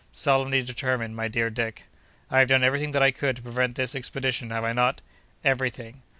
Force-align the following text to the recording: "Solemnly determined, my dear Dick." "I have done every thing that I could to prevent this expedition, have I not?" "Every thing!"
"Solemnly 0.11 0.63
determined, 0.63 1.15
my 1.15 1.27
dear 1.27 1.51
Dick." 1.51 1.83
"I 2.31 2.39
have 2.39 2.47
done 2.47 2.63
every 2.63 2.79
thing 2.79 2.89
that 2.89 3.03
I 3.03 3.11
could 3.11 3.35
to 3.35 3.41
prevent 3.43 3.75
this 3.75 3.93
expedition, 3.93 4.49
have 4.49 4.63
I 4.63 4.73
not?" 4.73 4.99
"Every 5.45 5.69
thing!" 5.69 6.01